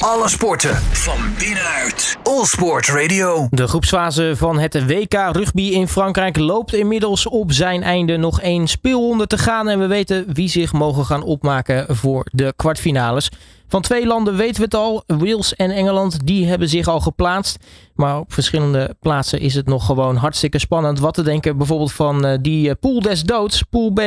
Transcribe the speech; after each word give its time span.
Alle 0.00 0.28
sporten 0.28 0.76
van 0.76 1.18
binnenuit. 1.38 2.16
All 2.22 2.44
Sport 2.44 2.88
Radio. 2.88 3.46
De 3.50 3.66
groepsfase 3.66 4.32
van 4.36 4.58
het 4.58 4.86
WK 4.86 5.14
rugby 5.32 5.62
in 5.62 5.88
Frankrijk 5.88 6.38
loopt 6.38 6.74
inmiddels 6.74 7.28
op 7.28 7.52
zijn 7.52 7.82
einde. 7.82 8.16
Nog 8.16 8.40
één 8.40 8.68
speelronde 8.68 9.26
te 9.26 9.38
gaan 9.38 9.68
en 9.68 9.78
we 9.78 9.86
weten 9.86 10.24
wie 10.32 10.48
zich 10.48 10.72
mogen 10.72 11.04
gaan 11.04 11.22
opmaken 11.22 11.96
voor 11.96 12.26
de 12.32 12.52
kwartfinales. 12.56 13.30
Van 13.68 13.82
twee 13.82 14.06
landen 14.06 14.36
weten 14.36 14.56
we 14.56 14.62
het 14.62 14.74
al. 14.74 15.02
Wales 15.06 15.56
en 15.56 15.70
Engeland, 15.70 16.26
die 16.26 16.46
hebben 16.46 16.68
zich 16.68 16.86
al 16.86 17.00
geplaatst. 17.00 17.58
Maar 17.94 18.18
op 18.18 18.32
verschillende 18.32 18.96
plaatsen 19.00 19.40
is 19.40 19.54
het 19.54 19.66
nog 19.66 19.86
gewoon 19.86 20.16
hartstikke 20.16 20.58
spannend. 20.58 20.98
Wat 20.98 21.14
te 21.14 21.22
denken 21.22 21.56
bijvoorbeeld 21.56 21.92
van 21.92 22.26
uh, 22.26 22.34
die 22.40 22.68
uh, 22.68 22.74
pool 22.80 23.00
des 23.00 23.22
doods, 23.22 23.62
pool 23.62 23.90
B. 23.92 24.00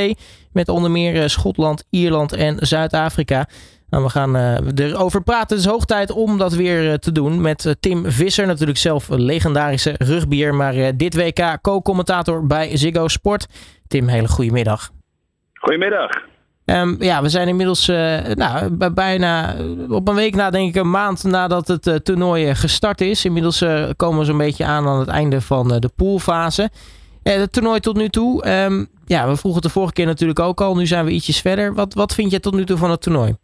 Met 0.51 0.69
onder 0.69 0.91
meer 0.91 1.15
uh, 1.15 1.27
Schotland, 1.27 1.83
Ierland 1.89 2.33
en 2.33 2.57
Zuid-Afrika. 2.59 3.47
Nou, 3.93 4.05
we 4.05 4.11
gaan 4.11 4.35
erover 4.75 5.23
praten. 5.23 5.55
Het 5.55 5.65
is 5.65 5.71
hoog 5.71 5.85
tijd 5.85 6.11
om 6.11 6.37
dat 6.37 6.53
weer 6.53 6.99
te 6.99 7.11
doen. 7.11 7.41
Met 7.41 7.75
Tim 7.79 8.11
Visser, 8.11 8.47
natuurlijk 8.47 8.77
zelf 8.77 9.09
een 9.09 9.21
legendarische 9.21 9.95
rugbyer. 9.97 10.55
Maar 10.55 10.97
dit 10.97 11.15
WK 11.15 11.57
co-commentator 11.61 12.47
bij 12.47 12.77
Ziggo 12.77 13.07
Sport. 13.07 13.47
Tim, 13.87 14.07
hele 14.07 14.27
goedemiddag. 14.27 14.91
Goedemiddag. 15.53 16.09
Um, 16.65 16.95
ja, 17.03 17.21
we 17.21 17.29
zijn 17.29 17.47
inmiddels 17.47 17.89
uh, 17.89 18.19
nou, 18.21 18.69
bijna 18.93 19.55
op 19.89 20.07
een 20.07 20.15
week 20.15 20.35
na, 20.35 20.49
denk 20.49 20.69
ik, 20.69 20.81
een 20.81 20.89
maand 20.89 21.23
nadat 21.23 21.67
het 21.67 21.87
uh, 21.87 21.95
toernooi 21.95 22.55
gestart 22.55 23.01
is. 23.01 23.25
Inmiddels 23.25 23.61
uh, 23.61 23.89
komen 23.95 24.19
we 24.19 24.25
zo'n 24.25 24.37
beetje 24.37 24.65
aan 24.65 24.87
aan 24.87 24.99
het 24.99 25.07
einde 25.09 25.41
van 25.41 25.67
de 25.67 25.89
poolfase. 25.95 26.69
het 27.23 27.51
toernooi 27.51 27.79
tot 27.79 27.95
nu 27.95 28.09
toe, 28.09 28.63
um, 28.65 28.87
ja, 29.05 29.27
we 29.27 29.35
vroegen 29.35 29.61
het 29.61 29.63
de 29.63 29.79
vorige 29.79 29.93
keer 29.93 30.05
natuurlijk 30.05 30.39
ook 30.39 30.61
al. 30.61 30.75
Nu 30.75 30.85
zijn 30.87 31.05
we 31.05 31.11
ietsjes 31.11 31.41
verder. 31.41 31.73
Wat, 31.73 31.93
wat 31.93 32.13
vind 32.13 32.31
je 32.31 32.39
tot 32.39 32.53
nu 32.53 32.65
toe 32.65 32.77
van 32.77 32.91
het 32.91 33.01
toernooi? 33.01 33.35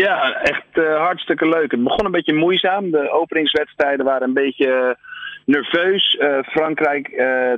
Ja, 0.00 0.40
echt 0.42 0.86
hartstikke 0.98 1.48
leuk. 1.48 1.70
Het 1.70 1.84
begon 1.84 2.04
een 2.04 2.10
beetje 2.10 2.34
moeizaam. 2.34 2.90
De 2.90 3.10
openingswedstrijden 3.10 4.04
waren 4.04 4.28
een 4.28 4.34
beetje 4.34 4.96
nerveus. 5.44 6.14
Uh, 6.20 6.38
Frankrijk 6.42 7.08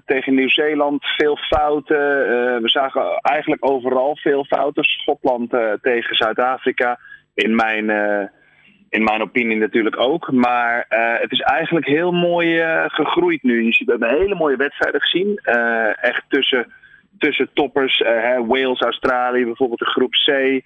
tegen 0.07 0.35
Nieuw-Zeeland, 0.35 1.05
veel 1.05 1.37
fouten. 1.37 1.99
We 2.63 2.69
zagen 2.69 3.03
eigenlijk 3.23 3.71
overal 3.71 4.17
veel 4.17 4.45
fouten. 4.45 4.85
Schotland 4.85 5.51
tegen 5.83 6.17
Zuid-Afrika, 6.17 6.99
in 7.35 7.55
mijn, 7.55 7.91
in 8.89 9.05
mijn 9.05 9.23
opinie 9.23 9.57
natuurlijk 9.57 10.01
ook. 10.01 10.31
Maar 10.31 10.87
het 11.21 11.33
is 11.33 11.41
eigenlijk 11.41 11.87
heel 11.87 12.13
mooi 12.13 12.63
gegroeid 12.87 13.43
nu. 13.43 13.65
Je 13.65 13.73
ziet, 13.73 13.87
we 13.87 13.93
hebben 13.99 14.19
hele 14.19 14.35
mooie 14.35 14.57
wedstrijden 14.57 15.01
gezien. 15.01 15.41
echt 16.01 16.23
tussen, 16.29 16.73
tussen 17.19 17.49
toppers. 17.55 18.03
Wales, 18.47 18.81
Australië, 18.81 19.45
bijvoorbeeld 19.45 19.79
de 19.79 19.91
groep 19.95 20.13
C. 20.13 20.61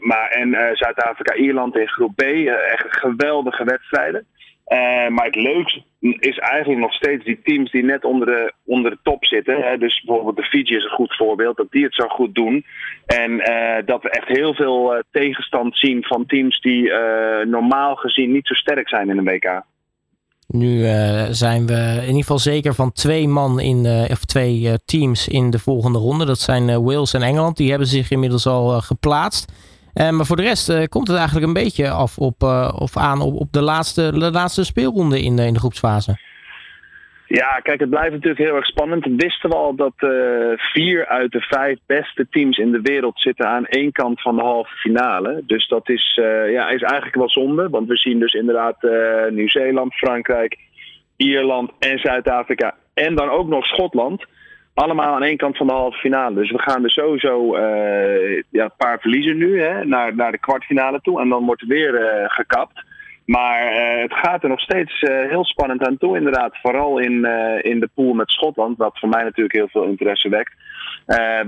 maar 0.00 0.28
en 0.28 0.76
Zuid-Afrika, 0.76 1.34
Ierland 1.34 1.76
in 1.76 1.88
groep 1.88 2.16
B. 2.16 2.22
echt 2.22 2.86
geweldige 2.88 3.64
wedstrijden. 3.64 4.26
Maar 5.08 5.24
het 5.24 5.34
leukste 5.34 5.82
is 6.00 6.38
eigenlijk 6.38 6.80
nog 6.80 6.92
steeds 6.92 7.24
die 7.24 7.40
teams 7.42 7.70
die 7.70 7.84
net 7.84 8.04
onder 8.04 8.26
de, 8.26 8.52
onder 8.64 8.90
de 8.90 8.98
top 9.02 9.24
zitten. 9.24 9.62
Hè. 9.62 9.78
Dus 9.78 10.02
bijvoorbeeld 10.04 10.36
de 10.36 10.42
Fiji 10.42 10.76
is 10.76 10.84
een 10.84 10.90
goed 10.90 11.16
voorbeeld, 11.16 11.56
dat 11.56 11.70
die 11.70 11.84
het 11.84 11.94
zo 11.94 12.08
goed 12.08 12.34
doen. 12.34 12.64
En 13.06 13.36
dat 13.84 14.02
we 14.02 14.10
echt 14.10 14.28
heel 14.28 14.54
veel 14.54 15.02
tegenstand 15.10 15.78
zien 15.78 16.04
van 16.04 16.26
teams 16.26 16.60
die 16.60 16.92
normaal 17.44 17.94
gezien 17.94 18.32
niet 18.32 18.46
zo 18.46 18.54
sterk 18.54 18.88
zijn 18.88 19.08
in 19.10 19.16
de 19.16 19.30
WK. 19.30 19.62
Nu 20.46 20.80
zijn 21.30 21.66
we 21.66 21.94
in 21.96 22.06
ieder 22.06 22.20
geval 22.20 22.38
zeker 22.38 22.74
van 22.74 22.92
twee 22.92 23.28
man 23.28 23.60
in, 23.60 23.86
of 24.10 24.24
twee 24.24 24.78
teams 24.84 25.28
in 25.28 25.50
de 25.50 25.58
volgende 25.58 25.98
ronde. 25.98 26.24
Dat 26.24 26.38
zijn 26.38 26.82
Wales 26.82 27.12
en 27.12 27.22
Engeland. 27.22 27.56
Die 27.56 27.70
hebben 27.70 27.88
zich 27.88 28.10
inmiddels 28.10 28.46
al 28.46 28.80
geplaatst. 28.80 29.52
Maar 29.94 30.26
voor 30.26 30.36
de 30.36 30.42
rest 30.42 30.88
komt 30.88 31.08
het 31.08 31.16
eigenlijk 31.16 31.46
een 31.46 31.52
beetje 31.52 31.90
af 31.90 32.18
op, 32.18 32.42
of 32.78 32.96
aan 32.96 33.20
op, 33.20 33.52
de, 33.52 33.62
laatste, 33.62 34.10
de 34.12 34.30
laatste 34.30 34.64
speelronde 34.64 35.22
in 35.22 35.36
de, 35.36 35.46
in 35.46 35.52
de 35.52 35.58
groepsfase. 35.58 36.18
Ja, 37.28 37.60
kijk, 37.62 37.80
het 37.80 37.90
blijft 37.90 38.12
natuurlijk 38.12 38.40
heel 38.40 38.56
erg 38.56 38.66
spannend. 38.66 39.06
Wisten 39.16 39.50
we 39.50 39.56
al 39.56 39.74
dat 39.74 39.94
vier 40.56 41.06
uit 41.06 41.32
de 41.32 41.40
vijf 41.40 41.78
beste 41.86 42.26
teams 42.30 42.58
in 42.58 42.72
de 42.72 42.80
wereld 42.80 43.20
zitten 43.20 43.46
aan 43.46 43.66
één 43.66 43.92
kant 43.92 44.20
van 44.22 44.36
de 44.36 44.42
halve 44.42 44.76
finale. 44.76 45.42
Dus 45.46 45.68
dat 45.68 45.88
is, 45.88 46.20
ja, 46.50 46.68
is 46.68 46.82
eigenlijk 46.82 47.14
wel 47.14 47.30
zonde. 47.30 47.68
Want 47.68 47.88
we 47.88 47.96
zien 47.96 48.18
dus 48.18 48.32
inderdaad 48.32 48.76
Nieuw-Zeeland, 49.30 49.94
Frankrijk, 49.94 50.56
Ierland 51.16 51.70
en 51.78 51.98
Zuid-Afrika. 51.98 52.74
En 52.94 53.14
dan 53.14 53.28
ook 53.28 53.48
nog 53.48 53.66
Schotland 53.66 54.26
allemaal 54.76 55.14
aan 55.14 55.22
één 55.22 55.36
kant 55.36 55.56
van 55.56 55.66
de 55.66 55.72
halve 55.72 55.98
finale. 55.98 56.34
Dus 56.34 56.50
we 56.50 56.58
gaan 56.58 56.84
er 56.84 56.90
sowieso 56.90 57.56
uh, 57.56 58.42
ja, 58.50 58.64
een 58.64 58.70
paar 58.76 59.00
verliezen 59.00 59.36
nu 59.36 59.62
hè, 59.62 59.84
naar, 59.84 60.14
naar 60.14 60.32
de 60.32 60.38
kwartfinale 60.38 61.00
toe. 61.00 61.20
En 61.20 61.28
dan 61.28 61.44
wordt 61.44 61.62
er 61.62 61.68
weer 61.68 62.24
gekapt. 62.28 62.84
Maar 63.26 63.72
uh, 63.72 64.02
het 64.02 64.12
gaat 64.12 64.42
er 64.42 64.48
nog 64.48 64.60
steeds 64.60 65.00
heel 65.00 65.44
spannend 65.44 65.86
aan 65.86 65.98
toe, 65.98 66.16
inderdaad. 66.16 66.56
Vooral 66.62 66.98
in, 66.98 67.24
in 67.62 67.80
de 67.80 67.88
pool 67.94 68.14
met 68.14 68.30
Schotland, 68.30 68.78
wat 68.78 68.98
voor 68.98 69.08
mij 69.08 69.22
natuurlijk 69.22 69.56
heel 69.56 69.68
veel 69.68 69.84
interesse 69.84 70.28
wekt. 70.28 70.54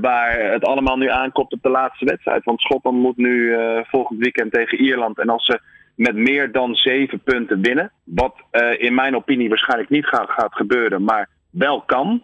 waar 0.00 0.52
het 0.52 0.64
allemaal 0.64 0.96
nu 0.96 1.10
aankomt 1.10 1.52
op 1.52 1.62
de 1.62 1.68
laatste 1.68 2.04
wedstrijd. 2.04 2.44
Want 2.44 2.60
Schotland 2.60 2.98
moet 2.98 3.16
nu 3.16 3.56
volgend 3.82 4.18
weekend 4.18 4.52
tegen 4.52 4.78
Ierland. 4.78 5.18
En 5.18 5.28
als 5.28 5.44
ze 5.44 5.60
met 5.94 6.14
meer 6.14 6.52
dan 6.52 6.74
zeven 6.74 7.20
punten 7.20 7.60
winnen, 7.60 7.90
wat 8.04 8.34
in 8.78 8.94
mijn 8.94 9.16
opinie 9.16 9.48
waarschijnlijk 9.48 9.90
niet 9.90 10.06
gaat, 10.06 10.30
gaat 10.30 10.54
gebeuren, 10.54 11.04
maar 11.04 11.28
wel 11.50 11.82
kan 11.82 12.22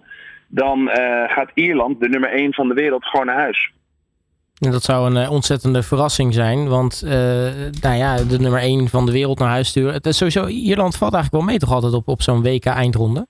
dan 0.49 0.89
gaat 1.27 1.51
Ierland, 1.55 2.01
de 2.01 2.09
nummer 2.09 2.31
1 2.31 2.55
van 2.55 2.69
de 2.69 2.75
wereld, 2.75 3.05
gewoon 3.05 3.27
naar 3.27 3.39
huis. 3.39 3.74
Dat 4.71 4.83
zou 4.83 5.11
een 5.11 5.23
uh, 5.23 5.31
ontzettende 5.31 5.83
verrassing 5.83 6.35
zijn, 6.35 6.69
want 6.69 7.03
uh, 7.05 7.13
nou 7.81 7.97
ja, 7.97 8.17
de 8.17 8.39
nummer 8.39 8.61
1 8.61 8.89
van 8.89 9.07
de 9.07 9.13
wereld 9.13 9.39
naar 9.39 9.49
huis 9.49 9.69
sturen. 9.69 9.93
Het 9.93 10.07
is 10.07 10.17
sowieso, 10.17 10.47
Ierland 10.47 10.97
valt 10.97 11.15
eigenlijk 11.15 11.45
wel 11.45 11.53
mee 11.53 11.61
toch 11.61 11.73
altijd 11.73 11.95
op, 11.95 12.09
op 12.09 12.23
zo'n 12.23 12.43
WK-eindronde? 12.43 13.27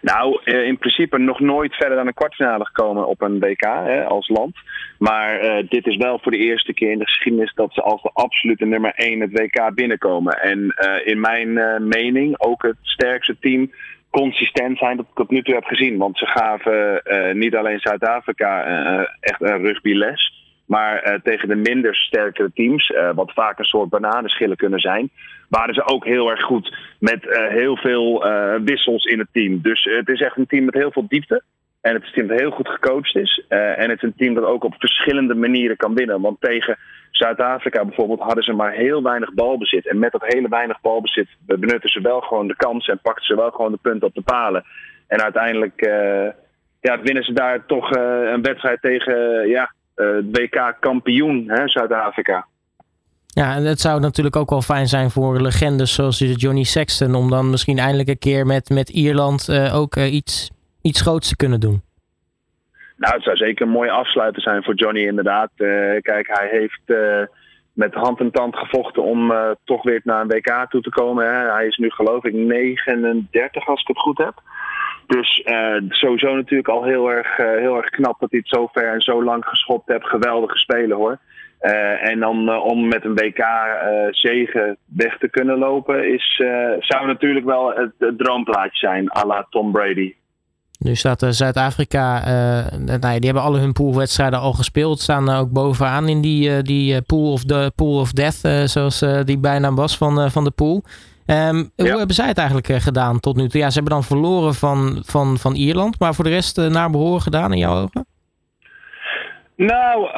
Nou, 0.00 0.42
in 0.44 0.78
principe 0.78 1.18
nog 1.18 1.40
nooit 1.40 1.74
verder 1.74 1.96
dan 1.96 2.06
een 2.06 2.14
kwartfinale 2.14 2.64
gekomen 2.64 3.06
op 3.06 3.22
een 3.22 3.38
WK 3.38 3.60
hè, 3.60 4.04
als 4.04 4.28
land. 4.28 4.56
Maar 4.98 5.62
dit 5.68 5.86
is 5.86 5.96
wel 5.96 6.18
voor 6.22 6.32
de 6.32 6.38
eerste 6.38 6.72
keer 6.72 6.90
in 6.90 6.98
de 6.98 7.04
geschiedenis 7.04 7.52
dat 7.54 7.72
ze 7.72 7.82
als 7.82 8.02
de 8.02 8.10
absolute 8.12 8.64
nummer 8.64 8.92
1 8.94 9.20
het 9.20 9.30
WK 9.32 9.74
binnenkomen. 9.74 10.42
En 10.42 10.74
in 11.04 11.20
mijn 11.20 11.52
mening 11.88 12.34
ook 12.38 12.62
het 12.62 12.76
sterkste 12.82 13.36
team 13.40 13.70
consistent 14.12 14.78
zijn 14.78 14.96
dat 14.96 15.06
ik 15.06 15.14
tot 15.14 15.30
nu 15.30 15.42
toe 15.42 15.54
heb 15.54 15.64
gezien. 15.64 15.98
Want 15.98 16.18
ze 16.18 16.26
gaven 16.26 17.02
uh, 17.04 17.34
niet 17.34 17.56
alleen 17.56 17.80
Zuid-Afrika 17.80 18.66
uh, 18.66 19.06
echt 19.20 19.42
een 19.42 19.62
rugbyles. 19.62 20.40
Maar 20.66 21.20
tegen 21.22 21.48
de 21.48 21.54
minder 21.54 21.96
sterkere 21.96 22.50
teams, 22.54 22.92
wat 23.14 23.32
vaak 23.32 23.58
een 23.58 23.64
soort 23.64 23.88
bananenschillen 23.88 24.56
kunnen 24.56 24.80
zijn, 24.80 25.10
waren 25.48 25.74
ze 25.74 25.86
ook 25.86 26.04
heel 26.04 26.30
erg 26.30 26.42
goed 26.42 26.76
met 26.98 27.48
heel 27.48 27.76
veel 27.76 28.24
wissels 28.64 29.04
in 29.04 29.18
het 29.18 29.28
team. 29.32 29.60
Dus 29.62 29.84
het 29.84 30.08
is 30.08 30.20
echt 30.20 30.36
een 30.36 30.46
team 30.46 30.64
met 30.64 30.74
heel 30.74 30.92
veel 30.92 31.06
diepte. 31.08 31.42
En 31.82 31.94
het 31.94 32.02
is 32.02 32.08
een 32.08 32.14
team 32.14 32.28
dat 32.28 32.38
heel 32.38 32.50
goed 32.50 32.68
gecoacht 32.68 33.16
is. 33.16 33.44
en 33.48 33.90
het 33.90 33.96
is 33.96 34.02
een 34.02 34.14
team 34.16 34.34
dat 34.34 34.44
ook 34.44 34.64
op 34.64 34.74
verschillende 34.78 35.34
manieren 35.34 35.76
kan 35.76 35.94
winnen. 35.94 36.20
Want 36.20 36.40
tegen 36.40 36.78
Zuid-Afrika 37.10 37.84
bijvoorbeeld 37.84 38.20
hadden 38.20 38.44
ze 38.44 38.52
maar 38.52 38.72
heel 38.72 39.02
weinig 39.02 39.32
balbezit. 39.32 39.88
En 39.88 39.98
met 39.98 40.12
dat 40.12 40.22
hele 40.24 40.48
weinig 40.48 40.80
balbezit 40.80 41.28
benutten 41.46 41.90
ze 41.90 42.00
wel 42.00 42.20
gewoon 42.20 42.48
de 42.48 42.56
kans 42.56 42.88
en 42.88 42.98
pakten 43.02 43.24
ze 43.24 43.36
wel 43.36 43.50
gewoon 43.50 43.72
de 43.72 43.78
punten 43.82 44.08
op 44.08 44.14
de 44.14 44.22
palen. 44.22 44.64
En 45.06 45.22
uiteindelijk 45.22 45.86
uh, 45.86 46.28
ja, 46.80 47.00
winnen 47.02 47.24
ze 47.24 47.32
daar 47.32 47.66
toch 47.66 47.96
uh, 47.96 48.02
een 48.32 48.42
wedstrijd 48.42 48.82
tegen 48.82 49.48
ja, 49.48 49.72
uh, 49.96 50.06
WK-kampioen 50.32 51.50
Zuid-Afrika. 51.64 52.46
Ja, 53.26 53.54
en 53.54 53.64
het 53.64 53.80
zou 53.80 54.00
natuurlijk 54.00 54.36
ook 54.36 54.50
wel 54.50 54.62
fijn 54.62 54.86
zijn 54.86 55.10
voor 55.10 55.40
legendes 55.40 55.94
zoals 55.94 56.18
Johnny 56.18 56.64
Sexton... 56.64 57.14
om 57.14 57.30
dan 57.30 57.50
misschien 57.50 57.78
eindelijk 57.78 58.08
een 58.08 58.18
keer 58.18 58.46
met, 58.46 58.68
met 58.68 58.88
Ierland 58.88 59.70
ook 59.72 59.96
iets, 59.96 60.50
iets 60.82 61.00
groots 61.00 61.28
te 61.28 61.36
kunnen 61.36 61.60
doen. 61.60 61.82
Nou, 63.02 63.14
het 63.14 63.22
zou 63.22 63.36
zeker 63.36 63.66
een 63.66 63.72
mooie 63.72 63.90
afsluiter 63.90 64.42
zijn 64.42 64.62
voor 64.62 64.74
Johnny 64.74 65.06
inderdaad. 65.06 65.50
Uh, 65.56 66.00
kijk, 66.00 66.26
hij 66.26 66.48
heeft 66.50 66.82
uh, 66.86 67.22
met 67.72 67.94
hand 67.94 68.20
en 68.20 68.30
tand 68.30 68.56
gevochten 68.56 69.02
om 69.02 69.30
uh, 69.30 69.50
toch 69.64 69.82
weer 69.82 70.00
naar 70.04 70.20
een 70.20 70.28
WK 70.28 70.66
toe 70.68 70.80
te 70.80 70.90
komen. 70.90 71.26
Hè. 71.26 71.52
Hij 71.52 71.66
is 71.66 71.76
nu 71.76 71.90
geloof 71.90 72.24
ik 72.24 72.32
39 72.32 73.68
als 73.68 73.80
ik 73.80 73.88
het 73.88 73.98
goed 73.98 74.18
heb. 74.18 74.42
Dus 75.06 75.42
sowieso 75.88 76.34
natuurlijk 76.34 76.68
al 76.68 76.84
heel 76.84 77.10
erg, 77.10 77.36
heel 77.36 77.76
erg 77.76 77.90
knap 77.90 78.20
dat 78.20 78.30
hij 78.30 78.38
het 78.38 78.48
zo 78.48 78.68
ver 78.72 78.92
en 78.92 79.00
zo 79.00 79.24
lang 79.24 79.44
geschopt 79.44 79.88
heeft. 79.88 80.06
Geweldige 80.06 80.56
spelen 80.56 80.96
hoor. 80.96 81.18
en 82.00 82.20
dan 82.20 82.62
om 82.62 82.88
met 82.88 83.04
een 83.04 83.14
WK 83.14 83.46
zegen 84.10 84.76
weg 84.84 85.18
te 85.18 85.28
kunnen 85.28 85.58
lopen, 85.58 86.12
is, 86.12 86.36
zou 86.78 87.06
natuurlijk 87.06 87.46
wel 87.46 87.74
het, 87.74 87.92
het 87.98 88.18
droomplaatje 88.18 88.78
zijn, 88.78 89.16
à 89.16 89.26
la 89.26 89.46
Tom 89.50 89.72
Brady. 89.72 90.14
Nu 90.82 90.94
staat 90.94 91.22
uh, 91.22 91.30
Zuid-Afrika, 91.30 92.20
uh, 92.20 92.78
nou, 92.78 93.18
die 93.18 93.30
hebben 93.30 93.42
alle 93.42 93.58
hun 93.58 93.72
poolwedstrijden 93.72 94.38
al 94.38 94.52
gespeeld. 94.52 95.00
Staan 95.00 95.28
ook 95.28 95.50
bovenaan 95.50 96.08
in 96.08 96.20
die, 96.20 96.48
uh, 96.48 96.58
die 96.62 97.02
pool, 97.02 97.32
of 97.32 97.44
de 97.44 97.72
pool 97.74 98.00
of 98.00 98.12
death, 98.12 98.70
zoals 98.70 99.04
die 99.24 99.38
bijnaam 99.38 99.74
was 99.74 99.96
van, 99.96 100.30
van 100.30 100.44
de 100.44 100.50
pool. 100.50 100.82
Um, 101.26 101.70
ja. 101.76 101.84
Hoe 101.84 101.98
hebben 101.98 102.14
zij 102.14 102.28
het 102.28 102.38
eigenlijk 102.38 102.66
gedaan 102.66 103.20
tot 103.20 103.36
nu 103.36 103.48
toe? 103.48 103.60
Ja, 103.60 103.68
ze 103.68 103.74
hebben 103.74 103.92
dan 103.92 104.04
verloren 104.04 104.54
van, 104.54 105.02
van, 105.04 105.38
van 105.38 105.54
Ierland, 105.54 105.98
maar 105.98 106.14
voor 106.14 106.24
de 106.24 106.30
rest 106.30 106.56
naar 106.56 106.90
behoren 106.90 107.20
gedaan 107.20 107.52
in 107.52 107.58
jouw 107.58 107.82
ogen? 107.82 108.06
Nou, 109.56 110.08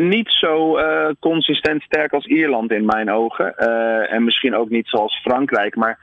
niet 0.00 0.28
zo 0.28 0.78
uh, 0.78 1.06
consistent 1.20 1.82
sterk 1.82 2.12
als 2.12 2.26
Ierland 2.26 2.70
in 2.72 2.84
mijn 2.84 3.10
ogen. 3.10 3.54
Uh, 3.58 4.12
en 4.12 4.24
misschien 4.24 4.56
ook 4.56 4.68
niet 4.68 4.88
zoals 4.88 5.20
Frankrijk. 5.22 5.76
Maar 5.76 5.98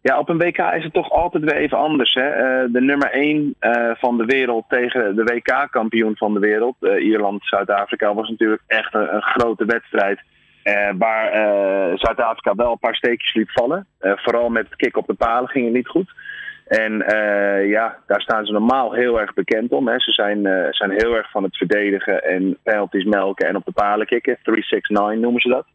ja, 0.00 0.18
op 0.18 0.28
een 0.28 0.38
WK 0.38 0.58
is 0.58 0.84
het 0.84 0.92
toch 0.92 1.10
altijd 1.10 1.44
weer 1.44 1.56
even 1.56 1.78
anders. 1.78 2.14
Hè? 2.14 2.28
Uh, 2.28 2.72
de 2.72 2.80
nummer 2.80 3.10
1 3.10 3.54
van 3.98 4.16
de 4.16 4.24
wereld 4.24 4.64
tegen 4.68 5.16
de 5.16 5.24
WK-kampioen 5.24 6.16
van 6.16 6.34
de 6.34 6.40
wereld. 6.40 6.76
Ierland-Zuid-Afrika 6.98 8.14
was 8.14 8.28
natuurlijk 8.28 8.62
echt 8.66 8.94
een, 8.94 9.22
grote 9.22 9.64
wedstrijd. 9.64 10.20
waar 10.98 11.32
Zuid-Afrika 11.98 12.54
wel 12.54 12.72
een 12.72 12.78
paar 12.78 12.94
steekjes 12.94 13.34
liet 13.34 13.52
vallen. 13.52 13.86
vooral 14.00 14.48
met 14.48 14.76
kick 14.76 14.96
op 14.96 15.06
de 15.06 15.14
palen 15.14 15.48
ging 15.48 15.64
het 15.64 15.74
niet 15.74 15.88
goed. 15.88 16.12
En 16.66 16.92
ja, 17.68 17.96
daar 18.06 18.20
staan 18.20 18.46
ze 18.46 18.52
normaal 18.52 18.92
heel 18.92 19.20
erg 19.20 19.34
bekend 19.34 19.70
om. 19.72 19.88
Hè. 19.88 20.00
Ze 20.00 20.12
zijn, 20.12 20.42
zijn 20.70 20.90
heel 20.90 21.16
erg 21.16 21.30
van 21.30 21.42
het 21.42 21.56
verdedigen 21.56 22.24
en 22.24 22.58
penalties 22.62 23.04
melken 23.04 23.48
en 23.48 23.56
op 23.56 23.64
de 23.64 23.72
palen 23.72 24.06
kicken. 24.06 24.36
3-6-9 24.36 24.42
noemen 25.18 25.40
ze 25.40 25.48
dat. 25.48 25.66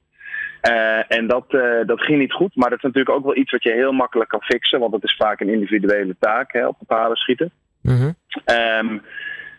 Uh, 0.69 1.11
en 1.11 1.27
dat, 1.27 1.51
dat 1.85 2.01
ging 2.01 2.19
niet 2.19 2.33
goed, 2.33 2.55
maar 2.55 2.69
dat 2.69 2.77
is 2.77 2.83
natuurlijk 2.83 3.15
ook 3.15 3.23
wel 3.23 3.35
iets 3.35 3.51
wat 3.51 3.63
je 3.63 3.71
heel 3.71 3.91
makkelijk 3.91 4.29
kan 4.29 4.41
fixen, 4.41 4.79
want 4.79 4.93
het 4.93 5.03
is 5.03 5.15
vaak 5.15 5.39
een 5.39 5.49
individuele 5.49 6.15
taak, 6.19 6.53
hè, 6.53 6.67
op 6.67 6.79
de 6.79 6.85
palen 6.85 7.17
schieten. 7.17 7.51
Mm 7.81 7.97
-hmm. 7.97 8.15
um, 8.79 9.01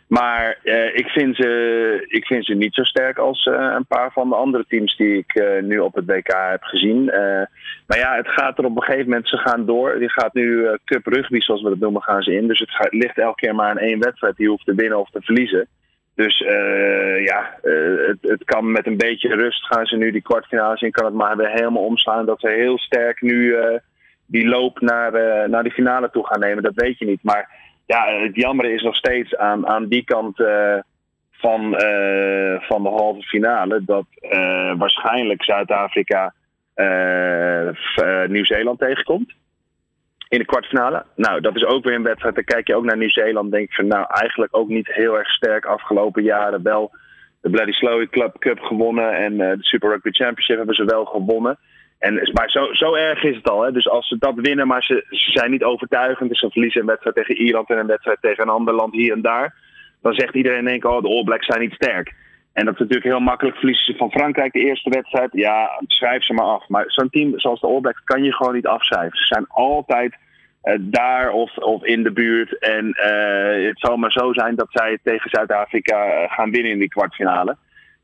maar 0.08 0.58
uh, 0.62 0.96
ik, 0.96 1.06
vind 1.06 1.36
ze, 1.36 2.04
ik 2.06 2.26
vind 2.26 2.44
ze 2.44 2.54
niet 2.54 2.74
zo 2.74 2.82
sterk 2.82 3.18
als 3.18 3.44
een 3.44 3.86
paar 3.86 4.12
van 4.12 4.28
de 4.28 4.34
andere 4.34 4.64
teams 4.68 4.96
die 4.96 5.16
ik 5.16 5.60
nu 5.60 5.78
op 5.78 5.94
het 5.94 6.06
WK 6.06 6.32
heb 6.50 6.62
gezien. 6.62 7.04
maar 7.86 7.98
ja, 7.98 8.16
het 8.16 8.28
gaat 8.28 8.58
er 8.58 8.64
op 8.64 8.76
een 8.76 8.82
gegeven 8.82 9.08
moment, 9.08 9.28
ze 9.28 9.36
gaan 9.36 9.66
door. 9.66 9.98
Die 9.98 10.10
gaat 10.10 10.34
nu 10.34 10.78
Cup 10.84 11.06
Rugby, 11.06 11.40
zoals 11.40 11.62
we 11.62 11.68
dat 11.68 11.78
noemen, 11.78 12.02
gaan 12.02 12.22
ze 12.22 12.34
in. 12.34 12.46
Dus 12.46 12.58
het 12.58 12.70
gaat, 12.70 12.92
ligt 12.92 13.18
elke 13.18 13.40
keer 13.40 13.54
maar 13.54 13.70
aan 13.70 13.78
één 13.78 14.00
wedstrijd. 14.00 14.36
Die 14.36 14.48
hoeft 14.48 14.64
te 14.64 14.74
winnen 14.74 15.00
of 15.00 15.10
te 15.10 15.22
verliezen. 15.22 15.68
Dus 16.14 16.38
ja, 17.24 17.58
het, 17.62 18.18
het, 18.20 18.44
kan 18.44 18.72
met 18.72 18.86
een 18.86 18.96
beetje 18.96 19.34
rust 19.34 19.66
gaan 19.66 19.86
ze 19.86 19.96
nu 19.96 20.10
die 20.10 20.22
kwartfinales 20.22 20.80
in. 20.80 20.90
Kan 20.90 21.04
het 21.04 21.14
maar 21.14 21.36
weer 21.36 21.50
helemaal 21.50 21.84
omslaan. 21.84 22.26
Dat 22.26 22.40
ze 22.40 22.48
heel 22.48 22.78
sterk 22.78 23.20
nu 23.20 23.56
die 24.26 24.46
loop 24.46 24.80
naar, 24.80 25.12
naar 25.48 25.62
die 25.62 25.72
finale 25.72 26.10
toe 26.10 26.26
gaan 26.26 26.40
nemen. 26.40 26.62
Dat 26.62 26.74
weet 26.74 26.98
je 26.98 27.04
niet. 27.04 27.22
Maar 27.22 27.50
ja, 27.86 28.06
het 28.06 28.36
jammer 28.36 28.70
is 28.70 28.82
nog 28.82 28.96
steeds 28.96 29.36
aan, 29.36 29.66
aan 29.66 29.88
die 29.88 30.04
kant 30.04 30.36
van, 31.30 31.74
van 32.60 32.82
de 32.82 32.88
halve 32.88 33.22
finale 33.22 33.84
dat 33.84 34.06
waarschijnlijk 34.78 35.44
Zuid-Afrika 35.44 36.34
Nieuw-Zeeland 38.26 38.78
tegenkomt. 38.78 39.34
In 40.34 40.40
de 40.40 40.46
kwartfinale. 40.46 41.04
Nou, 41.16 41.40
dat 41.40 41.56
is 41.56 41.64
ook 41.64 41.84
weer 41.84 41.94
een 41.94 42.02
wedstrijd. 42.02 42.34
Dan 42.34 42.44
kijk 42.44 42.66
je 42.66 42.76
ook 42.76 42.84
naar 42.84 42.96
Nieuw-Zeeland. 42.96 43.52
Denk 43.52 43.68
je 43.68 43.74
van, 43.74 43.86
nou, 43.86 44.06
eigenlijk 44.08 44.56
ook 44.56 44.68
niet 44.68 44.86
heel 44.86 45.18
erg 45.18 45.28
sterk 45.28 45.64
afgelopen 45.64 46.22
jaren. 46.22 46.62
Wel 46.62 46.90
de 47.40 47.50
Bloody 47.50 47.72
Slowy 47.72 48.06
Club 48.06 48.38
Cup 48.38 48.60
gewonnen. 48.60 49.16
En 49.16 49.36
de 49.36 49.56
Super 49.60 49.90
Rugby 49.90 50.10
Championship 50.10 50.56
hebben 50.56 50.74
ze 50.74 50.84
wel 50.84 51.04
gewonnen. 51.04 51.58
En, 51.98 52.30
maar 52.32 52.50
zo, 52.50 52.72
zo 52.72 52.94
erg 52.94 53.22
is 53.22 53.36
het 53.36 53.50
al. 53.50 53.62
Hè? 53.62 53.72
Dus 53.72 53.88
als 53.88 54.08
ze 54.08 54.18
dat 54.18 54.34
winnen, 54.34 54.66
maar 54.66 54.82
ze, 54.82 55.04
ze 55.08 55.30
zijn 55.30 55.50
niet 55.50 55.64
overtuigend. 55.64 56.28
Dus 56.28 56.38
ze 56.40 56.50
verliezen 56.50 56.80
een 56.80 56.86
wedstrijd 56.86 57.16
tegen 57.16 57.36
Ierland 57.36 57.70
en 57.70 57.78
een 57.78 57.86
wedstrijd 57.86 58.18
tegen 58.20 58.42
een 58.42 58.54
ander 58.54 58.74
land 58.74 58.92
hier 58.92 59.12
en 59.12 59.22
daar. 59.22 59.54
Dan 60.02 60.14
zegt 60.14 60.34
iedereen 60.34 60.58
in 60.58 60.68
één 60.68 60.80
keer, 60.80 60.90
oh, 60.90 61.02
de 61.02 61.08
All 61.08 61.24
Blacks 61.24 61.46
zijn 61.46 61.60
niet 61.60 61.74
sterk. 61.74 62.14
En 62.52 62.64
dat 62.64 62.74
is 62.74 62.80
natuurlijk 62.80 63.08
heel 63.08 63.20
makkelijk. 63.20 63.56
Verliezen 63.56 63.84
ze 63.84 63.98
van 63.98 64.10
Frankrijk 64.10 64.52
de 64.52 64.66
eerste 64.66 64.90
wedstrijd. 64.90 65.30
Ja, 65.32 65.82
schrijf 65.86 66.24
ze 66.24 66.32
maar 66.32 66.46
af. 66.46 66.68
Maar 66.68 66.84
zo'n 66.86 67.10
team 67.10 67.32
zoals 67.40 67.60
de 67.60 67.66
All 67.66 67.80
Blacks 67.80 68.04
kan 68.04 68.22
je 68.22 68.32
gewoon 68.32 68.54
niet 68.54 68.66
afschrijven. 68.66 69.18
Ze 69.18 69.26
zijn 69.26 69.46
altijd 69.48 70.22
daar 70.80 71.30
of, 71.30 71.56
of 71.56 71.84
in 71.84 72.02
de 72.02 72.12
buurt. 72.12 72.58
En 72.58 72.86
uh, 72.86 73.66
het 73.66 73.78
zal 73.80 73.96
maar 73.96 74.12
zo 74.12 74.32
zijn 74.32 74.54
dat 74.54 74.68
zij 74.70 74.98
tegen 75.02 75.30
Zuid-Afrika 75.30 76.06
uh, 76.06 76.32
gaan 76.32 76.50
winnen 76.50 76.72
in 76.72 76.78
die 76.78 76.88
kwartfinale. 76.88 77.56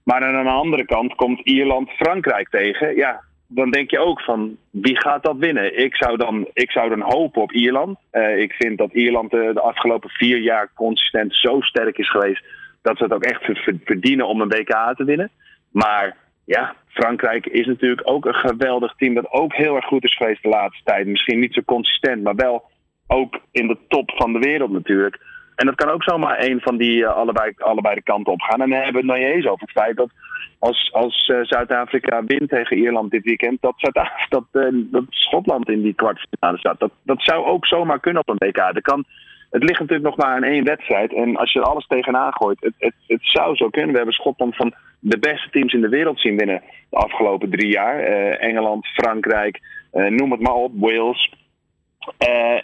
Maar 0.02 0.24
aan 0.24 0.44
de 0.44 0.50
andere 0.50 0.84
kant 0.84 1.14
komt 1.14 1.40
Ierland 1.40 1.90
Frankrijk 1.90 2.48
tegen. 2.48 2.96
Ja, 2.96 3.20
dan 3.46 3.70
denk 3.70 3.90
je 3.90 3.98
ook 3.98 4.20
van 4.20 4.56
wie 4.70 5.00
gaat 5.00 5.22
dat 5.22 5.36
winnen? 5.36 5.78
Ik 5.78 5.96
zou 5.96 6.16
dan, 6.16 6.48
ik 6.52 6.70
zou 6.70 6.88
dan 6.88 7.00
hopen 7.00 7.42
op 7.42 7.52
Ierland. 7.52 7.98
Ik 8.36 8.52
vind 8.52 8.78
dat 8.78 8.92
Ierland 8.92 9.30
de, 9.30 9.50
de, 9.54 9.60
afgelopen 9.60 10.10
vier 10.10 10.38
jaar 10.38 10.70
consistent 10.74 11.34
zo 11.34 11.60
sterk 11.60 11.98
is 11.98 12.10
geweest 12.10 12.44
dat 12.82 12.96
ze 12.96 13.02
het 13.02 13.12
ook 13.12 13.24
echt 13.24 13.50
verdienen 13.84 14.26
om 14.26 14.40
een 14.40 14.48
WK 14.48 14.94
te 14.96 15.04
winnen. 15.04 15.30
Maar 15.70 16.16
ja, 16.56 16.74
Frankrijk 16.86 17.46
is 17.46 17.66
natuurlijk 17.66 18.00
ook 18.04 18.24
een 18.26 18.34
geweldig 18.34 18.94
team 18.96 19.14
dat 19.14 19.30
ook 19.30 19.54
heel 19.54 19.76
erg 19.76 19.84
goed 19.84 20.04
is 20.04 20.16
geweest 20.16 20.42
de 20.42 20.48
laatste 20.48 20.84
tijd. 20.84 21.06
Misschien 21.06 21.38
niet 21.38 21.54
zo 21.54 21.60
consistent, 21.64 22.22
maar 22.22 22.34
wel 22.34 22.64
ook 23.06 23.38
in 23.50 23.66
de 23.66 23.78
top 23.88 24.10
van 24.10 24.32
de 24.32 24.38
wereld 24.38 24.70
natuurlijk. 24.70 25.18
En 25.56 25.66
dat 25.66 25.74
kan 25.74 25.88
ook 25.88 26.02
zomaar 26.02 26.44
een 26.44 26.60
van 26.60 26.76
die 26.76 26.96
uh, 26.96 27.16
allebei, 27.16 27.52
allebei 27.56 27.94
de 27.94 28.02
kanten 28.02 28.32
op 28.32 28.40
gaan. 28.40 28.60
En 28.60 28.70
dan 28.70 28.78
hebben 28.82 29.06
we 29.06 29.12
het 29.12 29.20
nog 29.20 29.30
eens 29.32 29.46
over 29.46 29.60
het 29.60 29.70
feit 29.70 29.96
dat 29.96 30.10
als, 30.58 30.90
als 30.92 31.28
uh, 31.28 31.38
Zuid-Afrika 31.42 32.24
wint 32.24 32.48
tegen 32.48 32.76
Ierland 32.76 33.10
dit 33.10 33.24
weekend, 33.24 33.60
dat, 33.60 33.74
dat, 34.28 34.44
uh, 34.52 34.84
dat 34.90 35.04
Schotland 35.08 35.68
in 35.68 35.82
die 35.82 35.94
kwartfinale 35.94 36.58
staat. 36.58 36.80
Dat, 36.80 36.92
dat 37.02 37.22
zou 37.22 37.46
ook 37.46 37.66
zomaar 37.66 38.00
kunnen 38.00 38.22
op 38.22 38.28
een 38.28 38.48
WK. 38.48 38.56
Er 38.56 38.82
kan, 38.82 39.04
het 39.50 39.62
ligt 39.62 39.80
natuurlijk 39.80 40.08
nog 40.08 40.16
maar 40.16 40.34
aan 40.34 40.42
één 40.42 40.64
wedstrijd. 40.64 41.14
En 41.14 41.36
als 41.36 41.52
je 41.52 41.60
alles 41.60 41.86
tegenaan 41.86 42.32
gooit, 42.32 42.60
het, 42.60 42.74
het, 42.78 42.94
het 43.06 43.20
zou 43.22 43.56
zo 43.56 43.68
kunnen. 43.68 43.90
We 43.90 43.96
hebben 43.96 44.14
Schotland 44.14 44.56
van 44.56 44.74
de 45.00 45.18
beste 45.18 45.50
teams 45.50 45.72
in 45.72 45.80
de 45.80 45.88
wereld 45.88 46.20
zien 46.20 46.36
winnen 46.36 46.62
de 46.90 46.96
afgelopen 46.96 47.50
drie 47.50 47.72
jaar. 47.72 48.00
Uh, 48.00 48.42
Engeland, 48.42 48.86
Frankrijk, 48.86 49.60
noem 49.92 50.30
het 50.30 50.40
maar 50.40 50.54
op, 50.54 50.72
Wales. 50.74 51.32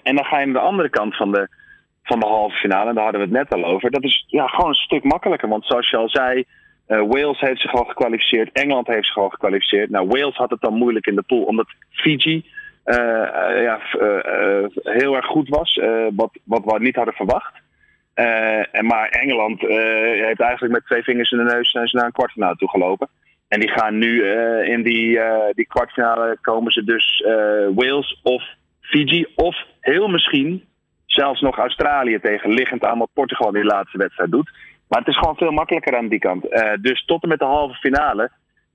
en 0.03 0.15
dan 0.15 0.25
ga 0.25 0.39
je 0.39 0.47
naar 0.47 0.63
de 0.63 0.69
andere 0.69 0.89
kant 0.89 1.17
van 1.17 1.33
de, 1.33 1.49
van 2.03 2.21
de 2.21 2.27
halve 2.27 2.57
finale, 2.57 2.89
en 2.89 2.95
daar 2.95 3.05
hadden 3.05 3.21
we 3.21 3.37
het 3.37 3.51
net 3.51 3.63
al 3.63 3.71
over. 3.71 3.91
Dat 3.91 4.05
is 4.05 4.25
ja, 4.27 4.47
gewoon 4.47 4.69
een 4.69 4.75
stuk 4.75 5.05
makkelijker. 5.05 5.49
Want 5.49 5.67
zoals 5.67 5.91
je 5.91 5.97
al 5.97 6.09
zei, 6.09 6.45
Wales 6.87 7.41
heeft 7.41 7.61
zich 7.61 7.75
al 7.75 7.85
gekwalificeerd. 7.85 8.53
Engeland 8.53 8.87
heeft 8.87 9.07
zich 9.07 9.17
al 9.17 9.29
gekwalificeerd. 9.29 9.91
Nou, 9.91 10.07
Wales 10.07 10.37
had 10.37 10.51
het 10.51 10.61
dan 10.61 10.75
moeilijk 10.75 11.07
in 11.07 11.15
de 11.15 11.23
pool, 11.23 11.43
omdat 11.43 11.67
Fiji 11.91 12.45
ja, 13.63 13.81
heel 14.83 15.17
erg 15.17 15.27
goed 15.27 15.49
was. 15.49 15.81
wat, 16.15 16.31
wat 16.45 16.65
we 16.65 16.79
niet 16.79 16.97
hadden 16.97 17.15
verwacht. 17.15 17.55
en 18.73 18.87
maar 18.87 19.09
Engeland 19.09 19.61
heeft 19.61 20.41
eigenlijk 20.41 20.73
met 20.73 20.87
twee 20.87 21.03
vingers 21.03 21.31
in 21.31 21.39
de 21.39 21.45
neus 21.55 21.71
zijn 21.71 21.89
ze 21.89 21.97
naar 21.97 22.05
een 22.05 22.13
kwartfinale 22.13 22.57
toe 22.57 22.71
gelopen. 22.71 23.09
En 23.49 23.61
die 23.61 23.71
gaan 23.71 23.99
nu 23.99 24.25
in 24.63 24.83
die, 24.83 25.21
die 25.53 25.67
kwartfinale 25.67 26.39
komen 26.41 26.73
ze 26.73 26.85
dus 26.85 27.25
Wales 27.75 28.21
of 28.23 28.45
Fiji 28.81 29.27
of 29.35 29.57
heel 29.81 30.09
misschien 30.09 30.65
zelfs 31.07 31.41
nog 31.41 31.59
Australië 31.59 32.21
tegen, 32.21 32.51
liggend 32.51 32.85
aan 32.85 32.99
wat 32.99 33.11
Portugal 33.13 33.49
in 33.49 33.61
die 33.61 33.71
laatste 33.71 33.99
wedstrijd 33.99 34.31
doet. 34.31 34.51
Maar 34.89 34.99
het 34.99 35.09
is 35.09 35.19
gewoon 35.19 35.37
veel 35.37 35.51
makkelijker 35.51 35.97
aan 35.97 36.09
die 36.09 36.19
kant. 36.19 36.43
Dus 36.81 37.05
tot 37.05 37.23
en 37.23 37.29
met 37.29 37.39
de 37.39 37.45
halve 37.45 37.75
finale 37.75 38.31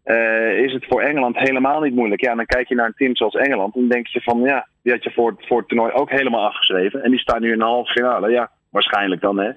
uh, 0.05 0.57
is 0.57 0.73
het 0.73 0.85
voor 0.85 1.01
Engeland 1.01 1.37
helemaal 1.37 1.81
niet 1.81 1.95
moeilijk. 1.95 2.21
Ja, 2.21 2.35
dan 2.35 2.45
kijk 2.45 2.67
je 2.67 2.75
naar 2.75 2.85
een 2.85 2.93
team 2.95 3.15
zoals 3.15 3.35
Engeland. 3.35 3.75
En 3.75 3.79
dan 3.79 3.89
denk 3.89 4.07
je 4.07 4.21
van 4.21 4.41
ja, 4.41 4.67
die 4.83 4.91
had 4.91 5.03
je 5.03 5.11
voor, 5.11 5.35
voor 5.37 5.57
het 5.57 5.67
toernooi 5.67 5.91
ook 5.91 6.09
helemaal 6.09 6.45
afgeschreven. 6.45 7.03
En 7.03 7.11
die 7.11 7.19
staan 7.19 7.41
nu 7.41 7.51
in 7.51 7.57
de 7.57 7.63
halve 7.63 7.91
finale. 7.91 8.29
Ja, 8.29 8.51
waarschijnlijk 8.69 9.21
dan 9.21 9.39
hè. 9.39 9.47
Uh, 9.47 9.53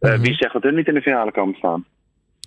mm-hmm. 0.00 0.22
Wie 0.22 0.34
zegt 0.34 0.52
dat 0.52 0.62
hun 0.62 0.74
niet 0.74 0.88
in 0.88 0.94
de 0.94 1.02
finale 1.02 1.32
komen 1.32 1.54
staan? 1.54 1.84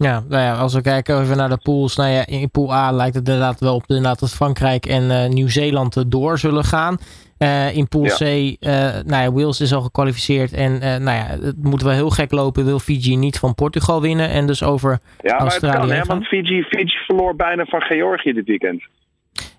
Ja, 0.04 0.24
nou 0.30 0.42
ja, 0.44 0.54
als 0.54 0.74
we 0.74 0.82
kijken 0.82 1.22
even 1.22 1.38
naar 1.38 1.50
de 1.50 1.60
pools. 1.64 1.96
Nou 1.96 2.10
ja, 2.10 2.26
in 2.28 2.50
pool 2.52 2.74
A 2.74 2.92
lijkt 2.92 3.16
het 3.16 3.28
inderdaad 3.28 3.60
wel 3.60 3.76
op 3.76 3.84
inderdaad 3.88 4.20
dat 4.20 4.36
Frankrijk 4.36 4.86
en 4.86 5.04
uh, 5.04 5.28
Nieuw-Zeeland 5.28 6.12
door 6.12 6.38
zullen 6.38 6.64
gaan. 6.64 6.98
Uh, 7.40 7.76
in 7.78 7.88
Pool 7.88 8.04
C, 8.04 8.22
uh, 8.22 8.58
nou 9.06 9.24
ja, 9.24 9.32
Wales 9.32 9.62
is 9.62 9.74
al 9.74 9.82
gekwalificeerd. 9.82 10.54
En 10.54 10.80
nou 10.80 11.18
ja, 11.18 11.26
het 11.42 11.64
moet 11.64 11.82
wel 11.82 11.94
heel 11.94 12.10
gek 12.10 12.32
lopen. 12.32 12.66
Wil 12.66 12.80
Fiji 12.80 13.16
niet 13.16 13.40
van 13.40 13.56
Portugal 13.56 14.02
winnen. 14.02 14.30
En 14.30 14.48
dus 14.48 14.64
over 14.64 15.00
ja, 15.22 15.38
Australië. 15.38 15.74
Ja, 15.74 15.80
maar 15.80 15.98
het 15.98 16.08
kan, 16.08 16.16
hè, 16.16 16.20
want 16.20 16.28
Fiji, 16.28 16.64
Fiji 16.64 16.98
verloor 17.06 17.36
bijna 17.36 17.66
van 17.66 17.82
Georgië 17.82 18.34
dit 18.34 18.46
weekend. 18.46 18.84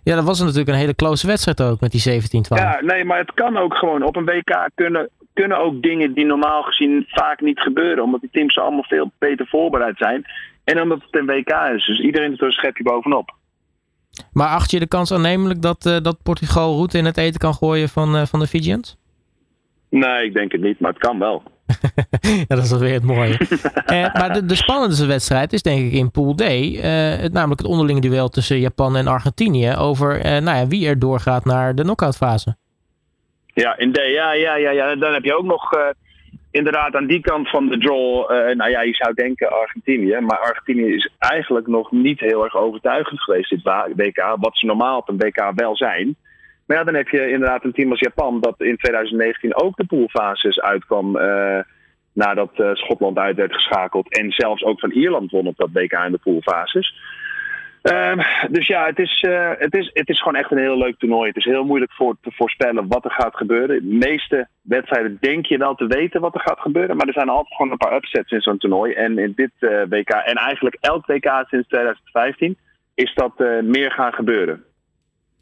Ja, 0.03 0.15
dat 0.15 0.25
was 0.25 0.41
natuurlijk 0.41 0.69
een 0.69 0.75
hele 0.75 0.95
close 0.95 1.27
wedstrijd 1.27 1.63
ook 1.63 1.81
met 1.81 1.93
die 1.93 2.23
17-12. 2.23 2.23
Ja, 2.49 2.81
nee, 2.81 3.05
maar 3.05 3.19
het 3.19 3.35
kan 3.35 3.57
ook 3.57 3.75
gewoon. 3.75 4.03
Op 4.03 4.17
een 4.17 4.25
WK 4.25 4.69
kunnen, 4.75 5.11
kunnen 5.37 5.59
ook 5.59 5.83
dingen 5.83 6.15
die 6.15 6.25
normaal 6.25 6.63
gezien 6.63 7.05
vaak 7.09 7.41
niet 7.41 7.61
gebeuren. 7.61 8.05
Omdat 8.05 8.21
die 8.21 8.31
teams 8.33 8.59
allemaal 8.59 8.85
veel 8.85 9.11
beter 9.19 9.47
voorbereid 9.47 9.97
zijn. 9.97 10.25
En 10.65 10.81
omdat 10.81 11.03
het 11.03 11.17
een 11.17 11.27
WK 11.27 11.51
is. 11.75 11.87
Dus 11.87 12.01
iedereen 12.01 12.33
is 12.33 12.41
er 12.41 12.47
een 12.47 12.53
schepje 12.53 12.83
bovenop. 12.83 13.35
Maar 14.33 14.49
acht 14.49 14.71
je 14.71 14.79
de 14.79 14.87
kans 14.87 15.13
aannemelijk 15.13 15.63
dat, 15.63 15.87
uh, 15.87 15.97
dat 16.03 16.23
Portugal 16.23 16.75
route 16.75 16.99
in 16.99 17.05
het 17.05 17.17
eten 17.17 17.41
kan 17.41 17.55
gooien 17.55 17.89
van, 17.89 18.17
uh, 18.17 18.23
van 18.27 18.41
de 18.41 18.47
Fijians? 18.47 18.97
Nee, 19.91 20.25
ik 20.25 20.35
denk 20.35 20.53
het 20.53 20.61
niet, 20.61 20.81
maar 20.81 20.91
het 20.91 21.01
kan 21.01 21.19
wel. 21.19 21.43
ja, 22.49 22.57
dat 22.57 22.65
is 22.65 22.73
alweer 22.73 22.93
het 22.93 23.03
mooie. 23.03 23.39
uh, 23.93 24.15
maar 24.21 24.33
de, 24.33 24.45
de 24.45 24.55
spannendste 24.55 25.07
wedstrijd 25.07 25.53
is 25.53 25.63
denk 25.63 25.87
ik 25.87 25.93
in 25.93 26.11
Pool 26.11 26.35
D. 26.35 26.43
het, 26.43 27.33
namelijk 27.33 27.61
het 27.61 27.71
onderlinge 27.71 28.01
duel 28.01 28.29
tussen 28.29 28.61
Japan 28.61 28.97
en 28.97 29.07
Argentinië. 29.07 29.75
Over 29.75 30.19
nou 30.43 30.59
ja, 30.59 30.67
wie 30.67 30.87
er 30.87 30.99
doorgaat 30.99 31.45
naar 31.45 31.75
de 31.75 31.83
knock-outfase. 31.83 32.57
Ja, 33.63 33.79
in 33.79 33.93
D, 33.93 33.97
ja, 33.97 34.33
ja, 34.33 34.55
ja, 34.57 34.71
ja. 34.71 34.95
Dan 34.95 35.13
heb 35.13 35.25
je 35.25 35.37
ook 35.37 35.45
nog 35.45 35.95
inderdaad 36.51 36.95
aan 36.95 37.07
die 37.07 37.21
kant 37.21 37.49
van 37.51 37.69
de 37.69 37.79
draw, 37.79 38.31
uh, 38.33 38.57
nou 38.57 38.71
ja, 38.71 38.83
je 38.83 38.95
zou 38.95 39.15
denken 39.15 39.51
Argentinië. 39.61 40.21
Maar 40.21 40.39
Argentinië 40.39 40.95
is 40.95 41.11
eigenlijk 41.19 41.67
nog 41.67 41.93
niet 41.93 42.21
heel 42.21 42.45
erg 42.45 42.57
overtuigend 42.57 43.21
geweest 43.21 43.51
dit 43.51 43.63
WK. 43.97 44.37
Wat 44.37 44.59
ze 44.59 44.67
normaal 44.67 44.99
op 44.99 45.09
een 45.09 45.17
WK 45.17 45.53
wel 45.55 45.77
zijn. 45.77 46.17
Maar 46.67 46.77
ja, 46.77 46.85
dan 46.85 46.95
heb 46.95 47.09
je 47.09 47.31
inderdaad 47.31 47.65
een 47.65 47.73
team 47.73 47.91
als 47.91 48.01
Japan 48.01 48.41
dat 48.41 48.55
in 48.61 48.77
2019 48.77 49.57
ook 49.57 49.77
de 49.77 49.87
poolfases 49.87 50.61
uitkwam. 50.61 51.17
Uh, 51.17 51.59
nadat 52.13 52.51
Schotland 52.73 53.19
uit 53.19 53.37
werd 53.37 53.55
geschakeld. 53.55 54.19
En 54.19 54.31
zelfs 54.31 54.65
ook 54.65 54.81
van 54.81 54.91
Ierland 54.91 55.31
won 55.31 55.47
op 55.47 55.57
dat 55.57 55.71
WK 55.73 55.93
in 55.93 56.13
de 56.13 56.19
poolfases. 56.23 56.95
Um, 57.93 58.21
dus 58.51 58.67
ja, 58.67 58.87
het 58.87 58.99
is, 58.99 59.23
uh, 59.29 59.51
het, 59.59 59.75
is, 59.75 59.91
het 59.93 60.09
is 60.09 60.19
gewoon 60.19 60.41
echt 60.41 60.51
een 60.51 60.59
heel 60.59 60.79
leuk 60.79 60.99
toernooi. 60.99 61.29
Het 61.29 61.37
is 61.37 61.45
heel 61.45 61.65
moeilijk 61.65 61.93
voor 61.93 62.17
te 62.21 62.31
voorspellen 62.35 62.89
wat 62.89 63.05
er 63.05 63.11
gaat 63.11 63.37
gebeuren. 63.37 63.89
De 63.89 63.97
meeste 64.07 64.49
wedstrijden 64.63 65.17
denk 65.21 65.47
je 65.47 65.59
wel 65.59 65.75
te 65.75 65.87
weten 65.87 66.21
wat 66.21 66.35
er 66.35 66.41
gaat 66.41 66.61
gebeuren. 66.61 66.97
Maar 66.97 67.07
er 67.07 67.13
zijn 67.13 67.29
altijd 67.29 67.55
gewoon 67.55 67.73
een 67.73 67.79
paar 67.79 67.95
upsets 67.95 68.31
in 68.31 68.41
zo'n 68.41 68.59
toernooi. 68.59 68.93
En 68.93 69.19
in 69.19 69.33
dit 69.37 69.51
uh, 69.61 69.71
WK, 69.89 70.09
en 70.09 70.35
eigenlijk 70.35 70.77
elk 70.81 71.07
WK 71.07 71.45
sinds 71.49 71.69
2015, 71.69 72.57
is 72.95 73.15
dat 73.15 73.33
uh, 73.37 73.63
meer 73.63 73.91
gaan 73.91 74.13
gebeuren. 74.13 74.65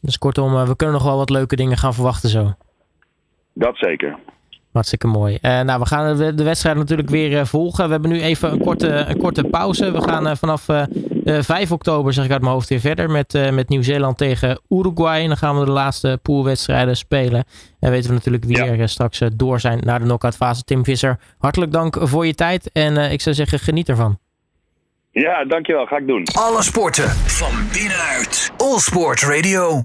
Dus 0.00 0.18
kortom, 0.18 0.64
we 0.64 0.76
kunnen 0.76 0.96
nog 0.96 1.04
wel 1.04 1.16
wat 1.16 1.30
leuke 1.30 1.56
dingen 1.56 1.76
gaan 1.76 1.94
verwachten 1.94 2.28
zo. 2.28 2.52
Dat 3.52 3.76
zeker. 3.76 4.16
Hartstikke 4.72 5.06
mooi. 5.06 5.38
Uh, 5.42 5.60
nou, 5.60 5.80
we 5.80 5.86
gaan 5.86 6.16
de, 6.16 6.44
wedstrijd 6.44 6.76
natuurlijk 6.76 7.10
weer 7.10 7.30
uh, 7.30 7.44
volgen. 7.44 7.84
We 7.84 7.92
hebben 7.92 8.10
nu 8.10 8.20
even 8.20 8.52
een 8.52 8.60
korte, 8.60 8.88
een 8.88 9.18
korte 9.18 9.44
pauze. 9.44 9.92
We 9.92 10.02
gaan 10.02 10.26
uh, 10.26 10.34
vanaf 10.34 10.66
5 11.24 11.72
oktober, 11.72 12.12
zeg 12.12 12.24
ik 12.24 12.30
uit 12.30 12.40
mijn 12.40 12.52
hoofd, 12.52 12.68
weer 12.68 12.80
verder 12.80 13.10
met, 13.10 13.50
met 13.52 13.68
Nieuw-Zeeland 13.68 14.18
tegen 14.18 14.60
Uruguay. 14.68 15.22
En 15.22 15.28
dan 15.28 15.36
gaan 15.36 15.58
we 15.58 15.64
de 15.64 15.70
laatste 15.70 16.18
poolwedstrijden 16.22 16.96
spelen. 16.96 17.44
En 17.80 17.90
weten 17.90 18.08
we 18.08 18.14
natuurlijk 18.14 18.44
wie 18.44 18.62
er 18.62 18.88
straks 18.88 19.20
door 19.34 19.60
zijn 19.60 19.80
naar 19.84 19.98
de 19.98 20.04
knockout 20.04 20.36
fase. 20.36 20.64
Tim 20.64 20.84
Visser, 20.84 21.18
hartelijk 21.38 21.72
dank 21.72 21.96
voor 22.00 22.26
je 22.26 22.34
tijd. 22.34 22.72
En 22.72 22.96
ik 23.12 23.20
zou 23.20 23.34
zeggen, 23.34 23.58
geniet 23.58 23.88
ervan. 23.88 24.18
Ja, 25.10 25.44
dankjewel. 25.44 25.86
Ga 25.86 25.96
ik 25.96 26.06
doen. 26.06 26.24
Alle 26.32 26.62
sporten 26.62 27.08
van 27.10 27.52
binnenuit. 27.72 28.52
All 28.56 28.78
Sport 28.78 29.22
Radio. 29.22 29.82